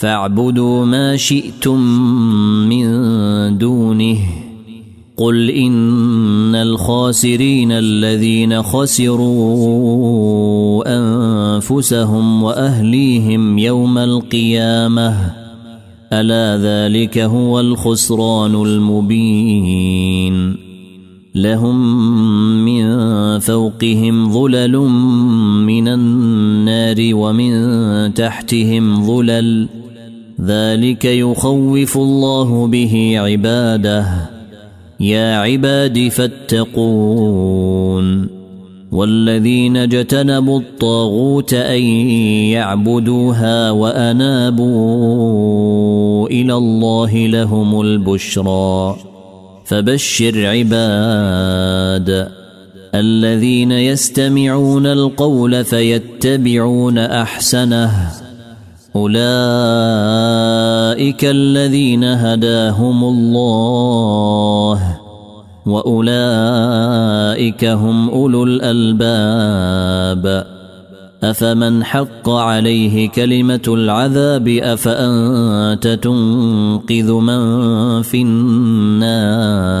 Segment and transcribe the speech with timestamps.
[0.00, 1.80] فاعبدوا ما شئتم
[2.68, 2.88] من
[3.58, 4.18] دونه.
[5.16, 9.24] قل إن الخاسرين الذين خسروا
[10.86, 15.32] أنفسهم وأهليهم يوم القيامة.
[16.12, 20.56] ألا ذلك هو الخسران المبين.
[21.34, 22.04] لهم
[22.64, 24.76] من فوقهم ظلل
[25.66, 29.79] من النار ومن تحتهم ظلل
[30.46, 34.30] ذلك يخوف الله به عباده.
[35.00, 37.60] يا عباد فاتقون.
[38.92, 41.82] والذين اجتنبوا الطاغوت أن
[42.52, 44.68] يعبدوها وأنابوا
[46.28, 48.96] إلى الله لهم البشرى.
[49.64, 52.28] فبشر عباد
[52.94, 58.29] الذين يستمعون القول فيتبعون أحسنه.
[58.96, 59.20] أولئك
[61.24, 64.98] الذين هداهم الله
[65.66, 70.46] وأولئك هم أولو الألباب.
[71.22, 79.80] أفمن حق عليه كلمة العذاب أفأنت تنقذ من في النار؟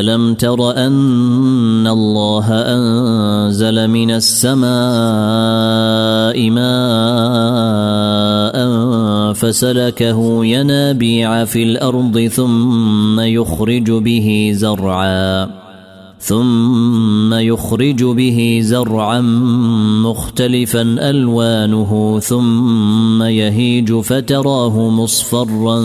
[0.00, 4.70] ألم تر أن الله أنزل من السماء
[6.50, 7.52] ماء
[9.32, 15.61] فسلكه ينابيع في الأرض ثم يخرج به زرعا
[16.22, 19.20] ثم يخرج به زرعا
[20.02, 25.80] مختلفا ألوانه ثم يهيج فتراه مصفرا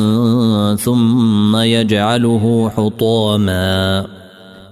[0.75, 4.05] ثم يجعله حطاما.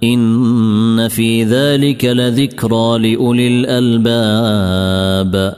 [0.04, 5.54] إن في ذلك لذكرى لأولي الألباب.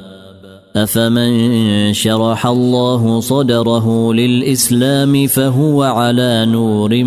[0.77, 7.05] أفمن شرح الله صدره للإسلام فهو على نور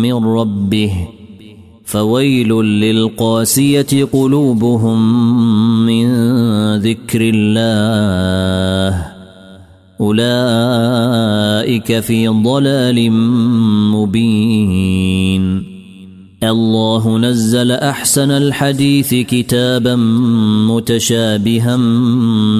[0.00, 1.13] من ربه.
[1.94, 4.98] فويل للقاسية قلوبهم
[5.86, 6.06] من
[6.76, 9.06] ذكر الله.
[10.00, 13.10] أولئك في ضلال
[13.92, 15.64] مبين.
[16.42, 19.96] الله نزل أحسن الحديث كتابا
[20.70, 21.76] متشابها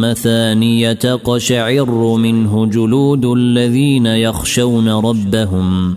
[0.00, 5.96] مثانية تقشعر منه جلود الذين يخشون ربهم.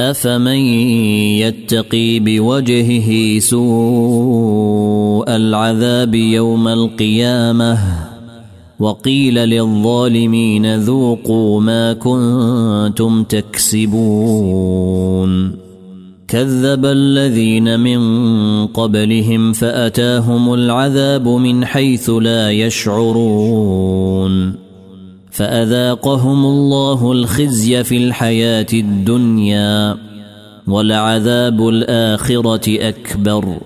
[0.00, 0.58] أفمن
[1.42, 7.78] يتقي بوجهه سوء العذاب يوم القيامة
[8.78, 14.68] وقيل للظالمين ذوقوا ما كنتم تكسبون
[16.28, 18.00] كذب الذين من
[18.66, 23.88] قبلهم فأتاهم العذاب من حيث لا يشعرون
[25.38, 29.96] فأذاقهم الله الخزي في الحياة الدنيا
[30.66, 33.58] ولعذاب الآخرة أكبر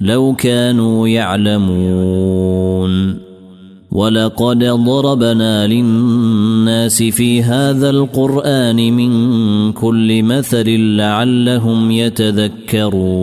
[0.00, 2.92] لو كانوا يعلمون
[3.92, 13.22] ولقد ضربنا للناس في هذا القرآن من كل مثل لعلهم يتذكرون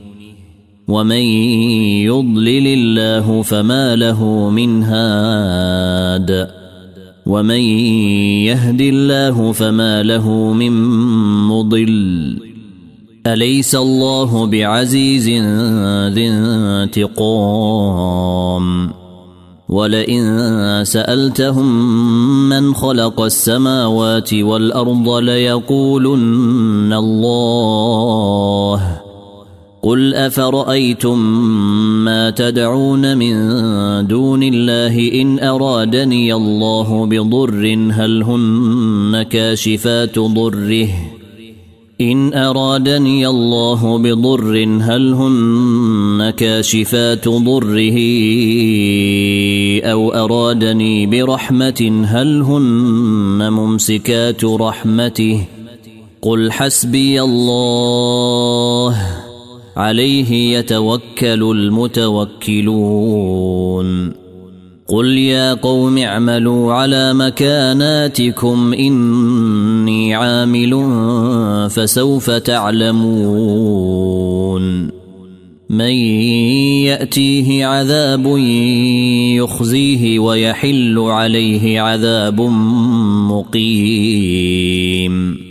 [0.91, 1.23] ومن
[2.11, 6.47] يضلل الله فما له من هاد
[7.25, 7.61] ومن
[8.51, 10.71] يهد الله فما له من
[11.47, 12.37] مضل
[13.27, 15.29] اليس الله بعزيز
[16.13, 16.29] ذي
[16.99, 18.91] انتقام
[19.69, 21.69] ولئن سالتهم
[22.49, 29.00] من خلق السماوات والارض ليقولن الله
[29.83, 31.19] قل أفرأيتم
[32.05, 33.33] ما تدعون من
[34.07, 40.87] دون الله إن أرادني الله بضر هل هن كاشفات ضره؟
[42.01, 47.97] إن أرادني الله بضر هل هن كاشفات ضره؟
[49.81, 55.43] أو أرادني برحمة هل هن ممسكات رحمته؟
[56.21, 58.95] قل حسبي الله.
[59.77, 62.71] عليه يتوكل المتوكلون.
[64.87, 70.89] قل يا قوم اعملوا على مكاناتكم إني عامل
[71.69, 73.81] فسوف تعلمون.
[75.69, 75.91] من
[76.85, 78.37] يأتيه عذاب
[79.37, 82.41] يخزيه ويحل عليه عذاب
[83.31, 85.50] مقيم.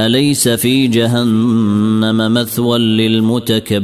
[0.00, 3.74] أليس في جهنم مثوى للمتكبرين؟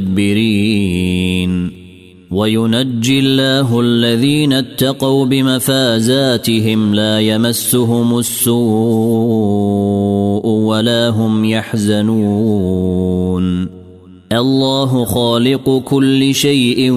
[2.31, 8.57] وينجي الله الذين اتقوا بمفازاتهم لا يمسهم السوء
[10.47, 13.01] ولا هم يحزنون.
[14.31, 16.91] الله خالق كل شيء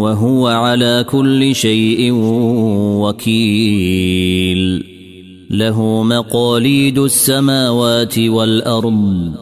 [0.00, 2.10] وهو على كل شيء
[3.00, 4.93] وكيل.
[5.58, 9.32] له مقاليد السماوات والأرض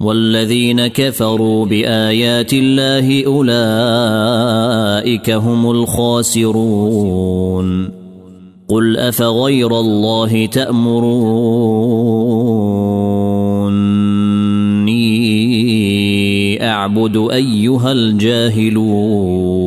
[0.00, 7.16] والذين كفروا بآيات الله أولئك هم الخاسرون.
[8.68, 11.36] قل أفغير الله تأمروني
[16.64, 19.66] أعبد أيها الجاهلون.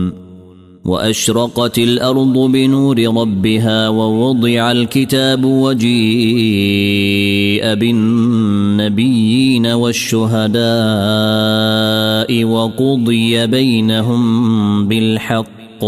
[0.91, 5.93] وأشرقت الأرض بنور ربها ووضع الكتاب وجيء
[7.73, 10.61] بالنبيين والشهداء
[12.43, 15.83] وقضي بينهم بالحق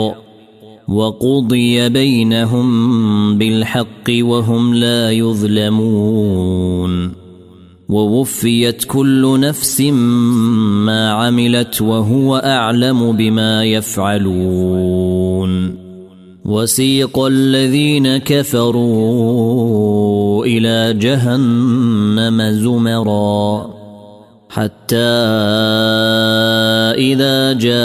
[0.88, 2.68] وقضي بينهم
[3.38, 6.44] بالحق وهم لا يظلمون.
[7.94, 15.54] ووفيت كل نفس ما عملت وهو أعلم بما يفعلون.
[16.46, 19.26] وسيق الذين كفروا
[20.46, 23.74] إلى جهنم زمرا
[24.50, 24.96] حتى
[26.94, 27.84] إذا جاءوها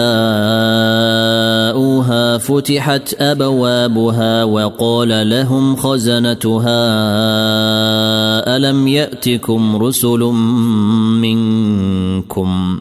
[2.38, 6.79] فتحت أبوابها وقال لهم خزنتها
[8.57, 10.21] ألم يأتكم رسل
[11.23, 12.81] منكم؟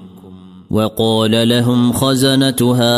[0.70, 2.98] وقال لهم خزنتها